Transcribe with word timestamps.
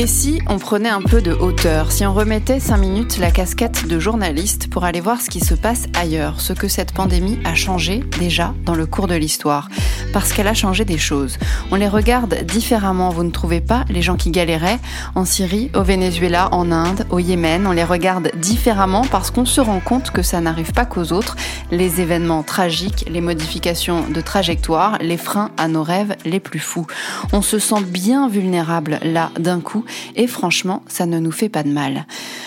Et 0.00 0.06
si 0.06 0.40
on 0.46 0.60
prenait 0.60 0.88
un 0.88 1.02
peu 1.02 1.20
de 1.20 1.32
hauteur, 1.32 1.90
si 1.90 2.06
on 2.06 2.14
remettait 2.14 2.60
5 2.60 2.76
minutes 2.76 3.18
la 3.18 3.32
casquette 3.32 3.88
de 3.88 3.98
journaliste 3.98 4.70
pour 4.70 4.84
aller 4.84 5.00
voir 5.00 5.20
ce 5.20 5.28
qui 5.28 5.40
se 5.40 5.54
passe 5.54 5.86
ailleurs, 5.92 6.40
ce 6.40 6.52
que 6.52 6.68
cette 6.68 6.92
pandémie 6.92 7.40
a 7.44 7.56
changé 7.56 8.04
déjà 8.20 8.54
dans 8.64 8.76
le 8.76 8.86
cours 8.86 9.08
de 9.08 9.16
l'histoire? 9.16 9.68
Parce 10.12 10.32
qu'elle 10.32 10.48
a 10.48 10.54
changé 10.54 10.84
des 10.84 10.98
choses. 10.98 11.38
On 11.70 11.76
les 11.76 11.88
regarde 11.88 12.44
différemment, 12.44 13.10
vous 13.10 13.24
ne 13.24 13.30
trouvez 13.30 13.60
pas 13.60 13.84
Les 13.88 14.02
gens 14.02 14.16
qui 14.16 14.30
galéraient 14.30 14.78
en 15.14 15.24
Syrie, 15.24 15.70
au 15.74 15.82
Venezuela, 15.82 16.48
en 16.52 16.70
Inde, 16.72 17.06
au 17.10 17.18
Yémen, 17.18 17.66
on 17.66 17.72
les 17.72 17.84
regarde 17.84 18.30
différemment 18.36 19.04
parce 19.10 19.30
qu'on 19.30 19.44
se 19.44 19.60
rend 19.60 19.80
compte 19.80 20.10
que 20.10 20.22
ça 20.22 20.40
n'arrive 20.40 20.72
pas 20.72 20.86
qu'aux 20.86 21.12
autres. 21.12 21.36
Les 21.70 22.00
événements 22.00 22.42
tragiques, 22.42 23.04
les 23.10 23.20
modifications 23.20 24.04
de 24.08 24.20
trajectoire, 24.20 24.98
les 25.00 25.16
freins 25.16 25.50
à 25.56 25.68
nos 25.68 25.82
rêves 25.82 26.16
les 26.24 26.40
plus 26.40 26.58
fous. 26.58 26.86
On 27.32 27.42
se 27.42 27.58
sent 27.58 27.82
bien 27.86 28.28
vulnérable 28.28 28.98
là 29.02 29.30
d'un 29.38 29.60
coup 29.60 29.84
et 30.16 30.26
franchement, 30.26 30.82
ça 30.88 31.06
ne 31.06 31.18
nous 31.18 31.32
fait 31.32 31.48
pas 31.48 31.62
de 31.62 31.70
mal. 31.70 32.06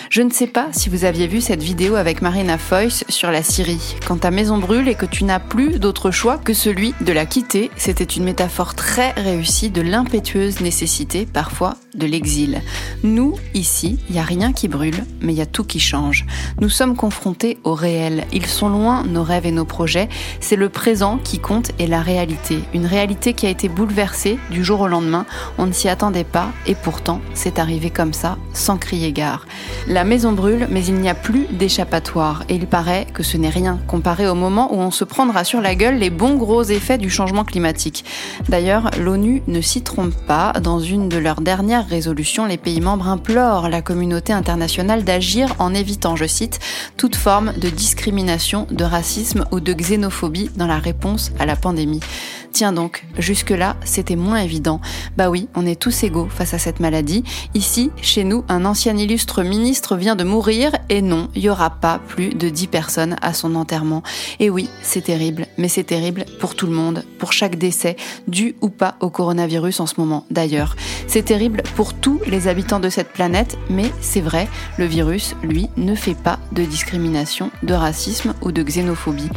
Je 0.09 0.21
ne 0.21 0.31
sais 0.31 0.47
pas 0.47 0.67
si 0.71 0.89
vous 0.89 1.05
aviez 1.05 1.27
vu 1.27 1.41
cette 1.41 1.63
vidéo 1.63 1.95
avec 1.95 2.21
Marina 2.21 2.57
Foyce 2.57 3.03
sur 3.09 3.31
la 3.31 3.43
Syrie. 3.43 3.95
Quand 4.07 4.17
ta 4.17 4.31
maison 4.31 4.57
brûle 4.57 4.87
et 4.87 4.95
que 4.95 5.05
tu 5.05 5.23
n'as 5.23 5.39
plus 5.39 5.79
d'autre 5.79 6.11
choix 6.11 6.37
que 6.37 6.53
celui 6.53 6.93
de 7.01 7.13
la 7.13 7.25
quitter, 7.25 7.50
c'était 7.75 8.05
une 8.05 8.23
métaphore 8.23 8.75
très 8.75 9.11
réussie 9.11 9.71
de 9.71 9.81
l'impétueuse 9.81 10.61
nécessité 10.61 11.25
parfois 11.25 11.75
de 11.93 12.05
l'exil. 12.05 12.61
Nous, 13.03 13.35
ici, 13.53 13.99
il 14.07 14.13
n'y 14.13 14.21
a 14.21 14.23
rien 14.23 14.53
qui 14.53 14.69
brûle, 14.69 15.03
mais 15.19 15.33
il 15.33 15.37
y 15.37 15.41
a 15.41 15.45
tout 15.45 15.65
qui 15.65 15.81
change. 15.81 16.25
Nous 16.61 16.69
sommes 16.69 16.95
confrontés 16.95 17.57
au 17.65 17.73
réel. 17.73 18.25
Ils 18.31 18.45
sont 18.45 18.69
loin 18.69 19.03
nos 19.03 19.23
rêves 19.23 19.45
et 19.45 19.51
nos 19.51 19.65
projets. 19.65 20.07
C'est 20.39 20.55
le 20.55 20.69
présent 20.69 21.17
qui 21.17 21.39
compte 21.39 21.71
et 21.79 21.87
la 21.87 22.01
réalité. 22.01 22.59
Une 22.73 22.85
réalité 22.85 23.33
qui 23.33 23.47
a 23.47 23.49
été 23.49 23.67
bouleversée 23.67 24.39
du 24.49 24.63
jour 24.63 24.79
au 24.79 24.87
lendemain. 24.87 25.25
On 25.57 25.65
ne 25.65 25.73
s'y 25.73 25.89
attendait 25.89 26.23
pas 26.23 26.51
et 26.67 26.75
pourtant 26.75 27.19
c'est 27.33 27.59
arrivé 27.59 27.89
comme 27.89 28.13
ça, 28.13 28.37
sans 28.53 28.77
crier 28.77 29.11
gare. 29.11 29.45
La 29.87 30.05
maison 30.05 30.31
brûle, 30.31 30.67
mais 30.71 30.85
il 30.85 30.95
n'y 30.95 31.09
a 31.09 31.15
plus 31.15 31.47
d'échappatoire 31.51 32.45
et 32.47 32.55
il 32.55 32.67
paraît 32.67 33.07
que 33.13 33.23
ce 33.23 33.35
n'est 33.35 33.49
rien 33.49 33.77
comparé 33.87 34.29
au 34.29 34.35
moment 34.35 34.73
où 34.73 34.77
on 34.77 34.91
se 34.91 35.03
prendra 35.03 35.43
sur 35.43 35.59
la 35.59 35.75
gueule 35.75 35.97
les 35.97 36.09
bons 36.09 36.35
gros 36.35 36.63
effets 36.63 36.97
du 36.97 37.09
changement 37.09 37.40
climatique. 37.43 38.05
D'ailleurs, 38.49 38.91
l'ONU 38.99 39.41
ne 39.47 39.61
s'y 39.61 39.81
trompe 39.81 40.15
pas. 40.27 40.53
Dans 40.61 40.79
une 40.79 41.09
de 41.09 41.17
leurs 41.17 41.41
dernières 41.41 41.87
résolutions, 41.87 42.45
les 42.45 42.57
pays 42.57 42.81
membres 42.81 43.07
implorent 43.07 43.69
la 43.69 43.81
communauté 43.81 44.33
internationale 44.33 45.03
d'agir 45.03 45.55
en 45.59 45.73
évitant, 45.73 46.15
je 46.15 46.25
cite, 46.25 46.59
toute 46.97 47.15
forme 47.15 47.53
de 47.53 47.69
discrimination, 47.69 48.67
de 48.71 48.83
racisme 48.83 49.45
ou 49.51 49.59
de 49.59 49.73
xénophobie 49.73 50.49
dans 50.55 50.67
la 50.67 50.79
réponse 50.79 51.31
à 51.39 51.45
la 51.45 51.55
pandémie. 51.55 52.01
Tiens 52.53 52.73
donc, 52.73 53.05
jusque-là, 53.17 53.77
c'était 53.85 54.17
moins 54.17 54.39
évident. 54.39 54.81
Bah 55.15 55.29
oui, 55.29 55.47
on 55.55 55.65
est 55.65 55.79
tous 55.79 56.03
égaux 56.03 56.27
face 56.29 56.53
à 56.53 56.59
cette 56.59 56.81
maladie. 56.81 57.23
Ici, 57.53 57.91
chez 58.01 58.25
nous, 58.25 58.43
un 58.49 58.65
ancien 58.65 58.97
illustre 58.97 59.43
ministre 59.43 59.95
vient 59.95 60.17
de 60.17 60.25
mourir 60.25 60.73
et 60.89 61.01
non, 61.01 61.29
il 61.33 61.43
n'y 61.43 61.49
aura 61.49 61.69
pas 61.69 61.99
plus 62.07 62.29
de 62.29 62.49
10 62.49 62.67
personnes 62.67 63.15
à 63.21 63.33
son 63.33 63.55
enterrement. 63.55 64.03
Et 64.39 64.49
oui, 64.49 64.69
c'est 64.81 65.05
terrible, 65.05 65.47
mais 65.57 65.69
c'est 65.69 65.85
terrible 65.85 66.25
pour 66.39 66.55
tout 66.55 66.67
le 66.67 66.73
monde, 66.73 67.05
pour 67.19 67.31
chaque 67.31 67.57
décès, 67.57 67.95
dû 68.27 68.55
ou 68.61 68.69
pas 68.69 68.95
au 68.99 69.09
coronavirus 69.09 69.79
en 69.79 69.87
ce 69.87 69.95
moment 69.97 70.25
d'ailleurs. 70.29 70.75
C'est 71.07 71.23
terrible 71.23 71.63
pour 71.75 71.93
tous 71.93 72.19
les 72.27 72.47
habitants 72.47 72.79
de 72.79 72.89
cette 72.89 73.13
planète, 73.13 73.57
mais 73.69 73.91
c'est 74.01 74.21
vrai, 74.21 74.47
le 74.77 74.85
virus, 74.85 75.35
lui, 75.41 75.69
ne 75.77 75.95
fait 75.95 76.15
pas 76.15 76.39
de 76.51 76.63
discrimination, 76.63 77.51
de 77.63 77.73
racisme 77.73 78.33
ou 78.41 78.51
de 78.51 78.61
xénophobie. 78.61 79.29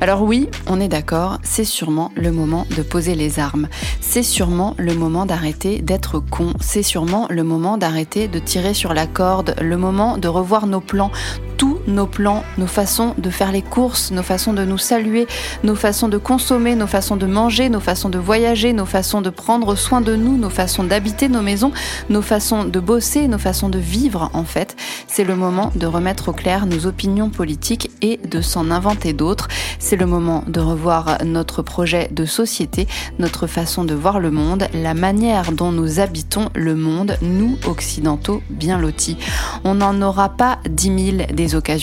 Alors 0.00 0.22
oui, 0.22 0.48
on 0.66 0.80
est 0.80 0.88
d'accord, 0.88 1.38
c'est 1.42 1.64
sûrement 1.64 2.10
le 2.16 2.32
moment 2.32 2.55
de 2.76 2.82
poser 2.82 3.14
les 3.14 3.38
armes. 3.38 3.68
C'est 4.00 4.22
sûrement 4.22 4.74
le 4.78 4.94
moment 4.94 5.26
d'arrêter 5.26 5.80
d'être 5.80 6.20
con. 6.20 6.52
C'est 6.60 6.82
sûrement 6.82 7.26
le 7.28 7.42
moment 7.42 7.76
d'arrêter 7.76 8.28
de 8.28 8.38
tirer 8.38 8.72
sur 8.72 8.94
la 8.94 9.06
corde. 9.06 9.54
Le 9.60 9.76
moment 9.76 10.16
de 10.16 10.28
revoir 10.28 10.66
nos 10.66 10.80
plans 10.80 11.10
tous 11.58 11.75
nos 11.86 12.06
plans, 12.06 12.44
nos 12.58 12.66
façons 12.66 13.14
de 13.18 13.30
faire 13.30 13.52
les 13.52 13.62
courses, 13.62 14.10
nos 14.10 14.22
façons 14.22 14.52
de 14.52 14.64
nous 14.64 14.78
saluer, 14.78 15.26
nos 15.62 15.74
façons 15.74 16.08
de 16.08 16.18
consommer, 16.18 16.74
nos 16.74 16.86
façons 16.86 17.16
de 17.16 17.26
manger, 17.26 17.68
nos 17.68 17.80
façons 17.80 18.08
de 18.08 18.18
voyager, 18.18 18.72
nos 18.72 18.86
façons 18.86 19.22
de 19.22 19.30
prendre 19.30 19.74
soin 19.74 20.00
de 20.00 20.16
nous, 20.16 20.36
nos 20.36 20.50
façons 20.50 20.84
d'habiter 20.84 21.28
nos 21.28 21.42
maisons, 21.42 21.72
nos 22.10 22.22
façons 22.22 22.64
de 22.64 22.80
bosser, 22.80 23.28
nos 23.28 23.38
façons 23.38 23.68
de 23.68 23.78
vivre 23.78 24.30
en 24.32 24.44
fait. 24.44 24.76
C'est 25.06 25.24
le 25.24 25.36
moment 25.36 25.72
de 25.74 25.86
remettre 25.86 26.30
au 26.30 26.32
clair 26.32 26.66
nos 26.66 26.86
opinions 26.86 27.30
politiques 27.30 27.90
et 28.02 28.18
de 28.18 28.40
s'en 28.40 28.70
inventer 28.70 29.12
d'autres. 29.12 29.48
C'est 29.78 29.96
le 29.96 30.06
moment 30.06 30.44
de 30.46 30.60
revoir 30.60 31.18
notre 31.24 31.62
projet 31.62 32.08
de 32.10 32.24
société, 32.24 32.86
notre 33.18 33.46
façon 33.46 33.84
de 33.84 33.94
voir 33.94 34.20
le 34.20 34.30
monde, 34.30 34.68
la 34.72 34.94
manière 34.94 35.52
dont 35.52 35.72
nous 35.72 36.00
habitons 36.00 36.48
le 36.54 36.74
monde, 36.74 37.16
nous 37.22 37.58
occidentaux 37.66 38.42
bien 38.50 38.78
lotis. 38.78 39.16
On 39.64 39.76
n'en 39.76 40.00
aura 40.02 40.30
pas 40.30 40.58
dix 40.68 40.90
mille 40.90 41.26
des 41.32 41.54
occasions 41.54 41.75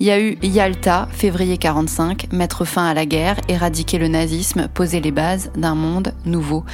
Il 0.00 0.06
y 0.06 0.10
a 0.10 0.20
eu 0.20 0.38
Yalta, 0.42 1.08
février 1.12 1.58
45, 1.58 2.32
mettre 2.32 2.64
fin 2.64 2.86
à 2.86 2.94
la 2.94 3.06
guerre, 3.06 3.40
éradiquer 3.48 3.98
le 3.98 4.08
nazisme, 4.08 4.68
poser 4.68 5.00
les 5.00 5.10
bases 5.10 5.50
d'un 5.56 5.74
monde 5.74 6.12
nouveau 6.24 6.64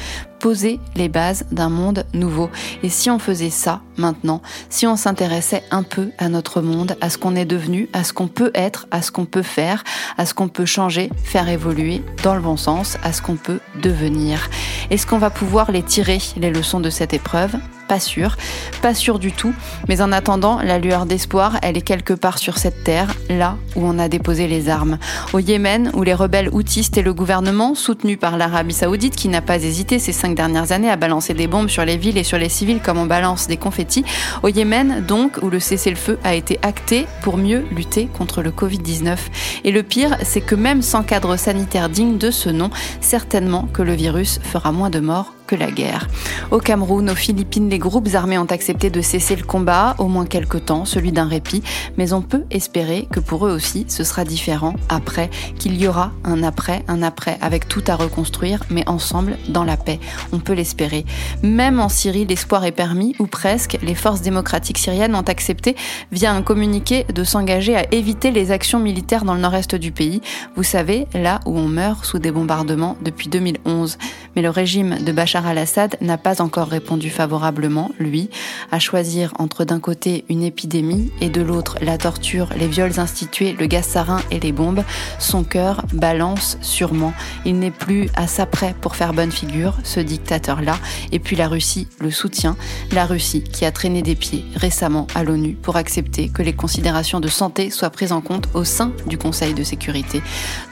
poser 0.42 0.80
les 0.96 1.08
bases 1.08 1.44
d'un 1.52 1.70
monde 1.70 2.04
nouveau. 2.12 2.50
Et 2.82 2.88
si 2.88 3.08
on 3.08 3.20
faisait 3.20 3.48
ça 3.48 3.80
maintenant, 3.96 4.42
si 4.70 4.88
on 4.88 4.96
s'intéressait 4.96 5.62
un 5.70 5.84
peu 5.84 6.10
à 6.18 6.28
notre 6.28 6.60
monde, 6.60 6.96
à 7.00 7.10
ce 7.10 7.16
qu'on 7.16 7.36
est 7.36 7.44
devenu, 7.44 7.88
à 7.92 8.02
ce 8.02 8.12
qu'on 8.12 8.26
peut 8.26 8.50
être, 8.54 8.88
à 8.90 9.02
ce 9.02 9.12
qu'on 9.12 9.24
peut 9.24 9.42
faire, 9.42 9.84
à 10.18 10.26
ce 10.26 10.34
qu'on 10.34 10.48
peut 10.48 10.66
changer, 10.66 11.10
faire 11.22 11.48
évoluer 11.48 12.02
dans 12.24 12.34
le 12.34 12.40
bon 12.40 12.56
sens, 12.56 12.98
à 13.04 13.12
ce 13.12 13.22
qu'on 13.22 13.36
peut 13.36 13.60
devenir. 13.80 14.50
Est-ce 14.90 15.06
qu'on 15.06 15.18
va 15.18 15.30
pouvoir 15.30 15.70
les 15.70 15.82
tirer, 15.82 16.18
les 16.36 16.50
leçons 16.50 16.80
de 16.80 16.90
cette 16.90 17.14
épreuve? 17.14 17.56
Pas 17.88 18.00
sûr, 18.00 18.36
pas 18.80 18.94
sûr 18.94 19.18
du 19.18 19.32
tout, 19.32 19.52
mais 19.86 20.00
en 20.00 20.12
attendant, 20.12 20.62
la 20.62 20.78
lueur 20.78 21.04
d'espoir, 21.04 21.58
elle 21.62 21.76
est 21.76 21.82
quelque 21.82 22.14
part 22.14 22.38
sur 22.38 22.56
cette 22.56 22.84
terre, 22.84 23.14
là 23.28 23.58
où 23.76 23.84
on 23.84 23.98
a 23.98 24.08
déposé 24.08 24.48
les 24.48 24.70
armes. 24.70 24.98
Au 25.34 25.40
Yémen, 25.40 25.90
où 25.92 26.02
les 26.02 26.14
rebelles 26.14 26.48
houtistes 26.52 26.96
et 26.96 27.02
le 27.02 27.12
gouvernement, 27.12 27.74
soutenus 27.74 28.18
par 28.18 28.38
l'Arabie 28.38 28.72
saoudite, 28.72 29.14
qui 29.14 29.28
n'a 29.28 29.42
pas 29.42 29.56
hésité 29.56 29.98
ces 29.98 30.12
cinq 30.12 30.31
dernières 30.34 30.72
années 30.72 30.90
à 30.90 30.96
balancer 30.96 31.34
des 31.34 31.46
bombes 31.46 31.68
sur 31.68 31.84
les 31.84 31.96
villes 31.96 32.18
et 32.18 32.24
sur 32.24 32.38
les 32.38 32.48
civils 32.48 32.80
comme 32.80 32.98
on 32.98 33.06
balance 33.06 33.46
des 33.46 33.56
confettis, 33.56 34.04
au 34.42 34.48
Yémen, 34.48 35.04
donc, 35.06 35.38
où 35.42 35.50
le 35.50 35.60
cessez-le-feu 35.60 36.18
a 36.24 36.34
été 36.34 36.58
acté 36.62 37.06
pour 37.22 37.36
mieux 37.36 37.64
lutter 37.70 38.06
contre 38.06 38.42
le 38.42 38.50
Covid-19. 38.50 39.16
Et 39.64 39.72
le 39.72 39.82
pire, 39.82 40.16
c'est 40.22 40.40
que 40.40 40.54
même 40.54 40.82
sans 40.82 41.02
cadre 41.02 41.36
sanitaire 41.36 41.88
digne 41.88 42.18
de 42.18 42.30
ce 42.30 42.50
nom, 42.50 42.70
certainement 43.00 43.68
que 43.72 43.82
le 43.82 43.94
virus 43.94 44.40
fera 44.42 44.72
moins 44.72 44.90
de 44.90 45.00
morts 45.00 45.34
la 45.56 45.70
guerre. 45.70 46.08
Au 46.50 46.58
Cameroun, 46.58 47.10
aux 47.10 47.14
Philippines, 47.14 47.68
les 47.68 47.78
groupes 47.78 48.08
armés 48.14 48.38
ont 48.38 48.46
accepté 48.46 48.90
de 48.90 49.00
cesser 49.00 49.36
le 49.36 49.44
combat, 49.44 49.94
au 49.98 50.08
moins 50.08 50.26
quelque 50.26 50.58
temps, 50.58 50.84
celui 50.84 51.12
d'un 51.12 51.26
répit, 51.26 51.62
mais 51.96 52.12
on 52.12 52.22
peut 52.22 52.44
espérer 52.50 53.06
que 53.10 53.20
pour 53.20 53.46
eux 53.46 53.52
aussi, 53.52 53.84
ce 53.88 54.04
sera 54.04 54.24
différent 54.24 54.74
après, 54.88 55.30
qu'il 55.58 55.80
y 55.80 55.86
aura 55.86 56.12
un 56.24 56.42
après, 56.42 56.84
un 56.88 57.02
après, 57.02 57.38
avec 57.40 57.68
tout 57.68 57.84
à 57.86 57.96
reconstruire, 57.96 58.64
mais 58.70 58.88
ensemble, 58.88 59.36
dans 59.48 59.64
la 59.64 59.76
paix. 59.76 60.00
On 60.32 60.38
peut 60.38 60.52
l'espérer. 60.52 61.04
Même 61.42 61.80
en 61.80 61.88
Syrie, 61.88 62.26
l'espoir 62.26 62.64
est 62.64 62.72
permis, 62.72 63.14
ou 63.18 63.26
presque, 63.26 63.78
les 63.82 63.94
forces 63.94 64.22
démocratiques 64.22 64.78
syriennes 64.78 65.14
ont 65.14 65.20
accepté, 65.20 65.76
via 66.10 66.32
un 66.32 66.42
communiqué, 66.42 67.04
de 67.04 67.24
s'engager 67.24 67.76
à 67.76 67.86
éviter 67.92 68.30
les 68.30 68.50
actions 68.50 68.78
militaires 68.78 69.24
dans 69.24 69.34
le 69.34 69.40
nord-est 69.40 69.74
du 69.74 69.92
pays. 69.92 70.20
Vous 70.56 70.62
savez, 70.62 71.06
là 71.14 71.40
où 71.46 71.58
on 71.58 71.68
meurt 71.68 72.04
sous 72.04 72.18
des 72.18 72.30
bombardements 72.30 72.96
depuis 73.02 73.28
2011. 73.28 73.98
Mais 74.36 74.42
le 74.42 74.50
régime 74.50 74.98
de 75.04 75.12
Al-Assad 75.46 75.96
n'a 76.00 76.18
pas 76.18 76.40
encore 76.40 76.68
répondu 76.68 77.10
favorablement, 77.10 77.90
lui, 77.98 78.30
à 78.70 78.78
choisir 78.78 79.32
entre 79.38 79.64
d'un 79.64 79.80
côté 79.80 80.24
une 80.28 80.42
épidémie 80.42 81.10
et 81.20 81.28
de 81.28 81.42
l'autre 81.42 81.76
la 81.80 81.98
torture, 81.98 82.48
les 82.56 82.68
viols 82.68 82.98
institués, 82.98 83.54
le 83.58 83.66
gaz 83.66 83.86
sarin 83.86 84.20
et 84.30 84.40
les 84.40 84.52
bombes. 84.52 84.84
Son 85.18 85.44
cœur 85.44 85.84
balance 85.92 86.58
sûrement. 86.60 87.12
Il 87.44 87.58
n'est 87.58 87.70
plus 87.70 88.08
à 88.14 88.26
sa 88.26 88.46
prêt 88.46 88.74
pour 88.80 88.96
faire 88.96 89.12
bonne 89.12 89.32
figure, 89.32 89.76
ce 89.84 90.00
dictateur-là. 90.00 90.76
Et 91.10 91.18
puis 91.18 91.36
la 91.36 91.48
Russie 91.48 91.88
le 92.00 92.10
soutient. 92.10 92.56
La 92.90 93.06
Russie 93.06 93.42
qui 93.42 93.64
a 93.64 93.72
traîné 93.72 94.02
des 94.02 94.14
pieds 94.14 94.44
récemment 94.54 95.06
à 95.14 95.24
l'ONU 95.24 95.54
pour 95.54 95.76
accepter 95.76 96.28
que 96.28 96.42
les 96.42 96.52
considérations 96.52 97.20
de 97.20 97.28
santé 97.28 97.70
soient 97.70 97.90
prises 97.90 98.12
en 98.12 98.20
compte 98.20 98.48
au 98.54 98.64
sein 98.64 98.92
du 99.06 99.18
Conseil 99.18 99.54
de 99.54 99.62
sécurité. 99.62 100.22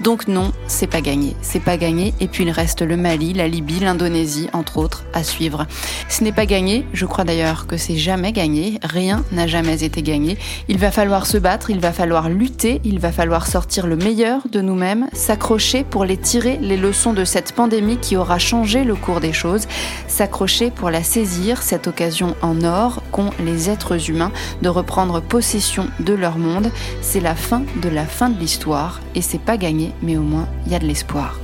Donc 0.01 0.29
non, 0.29 0.53
c'est 0.67 0.87
pas 0.87 1.01
gagné. 1.01 1.37
C'est 1.43 1.61
pas 1.61 1.77
gagné. 1.77 2.15
Et 2.21 2.29
puis 2.29 2.45
il 2.45 2.51
reste 2.51 2.83
le 2.83 2.97
Mali, 2.97 3.33
la 3.33 3.49
Libye, 3.49 3.81
l'Indonésie, 3.81 4.49
entre 4.61 4.77
autres, 4.77 5.05
à 5.15 5.25
suivre. 5.25 5.67
Ce 6.09 6.23
n'est 6.23 6.33
pas 6.33 6.47
gagné, 6.47 6.87
je 6.93 7.07
crois 7.07 7.25
d'ailleurs 7.25 7.67
que 7.67 7.77
c'est 7.77 7.97
jamais 7.97 8.33
gagné, 8.33 8.79
rien 8.83 9.25
n'a 9.33 9.47
jamais 9.47 9.83
été 9.83 10.03
gagné. 10.03 10.39
Il 10.69 10.79
va 10.79 10.91
falloir 10.91 11.27
se 11.27 11.39
battre, 11.39 11.71
il 11.71 11.81
va 11.81 11.93
falloir 11.93 12.29
lutter, 12.29 12.81
il 12.85 12.99
va 12.99 13.11
falloir 13.11 13.47
sortir 13.47 13.87
le 13.87 13.97
meilleur 13.97 14.43
de 14.53 14.61
nous-mêmes, 14.61 15.09
s'accrocher 15.13 15.83
pour 15.83 16.05
les 16.05 16.19
tirer 16.19 16.59
les 16.61 16.77
leçons 16.77 17.15
de 17.15 17.25
cette 17.25 17.53
pandémie 17.53 17.97
qui 17.97 18.17
aura 18.17 18.39
changé 18.39 18.85
le 18.85 18.95
cours 18.95 19.21
des 19.21 19.33
choses, 19.33 19.67
s'accrocher 20.07 20.71
pour 20.71 20.91
la 20.91 21.03
saisir, 21.03 21.63
cette 21.63 21.89
occasion 21.89 22.37
en 22.43 22.63
or 22.63 23.03
qu'ont 23.11 23.31
les 23.45 23.71
êtres 23.71 24.11
humains 24.11 24.33
de 24.63 24.69
reprendre 24.69 25.21
possession 25.21 25.89
de 26.01 26.13
leur 26.13 26.39
monde. 26.39 26.71
C'est 27.01 27.21
la 27.21 27.35
fin 27.35 27.63
de 27.83 27.89
la 27.89 28.05
fin 28.05 28.29
de 28.29 28.39
l'histoire 28.39 29.01
et 29.15 29.23
c'est 29.23 29.41
pas 29.41 29.57
gagné, 29.57 29.93
mais 30.03 30.17
au 30.17 30.23
moins 30.23 30.49
il 30.67 30.73
y 30.73 30.75
a 30.75 30.79
de 30.79 30.87
l'espoir. 30.87 31.39